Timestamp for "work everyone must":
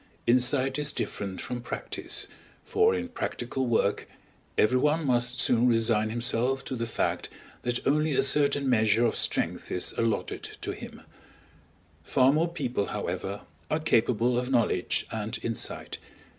3.67-5.39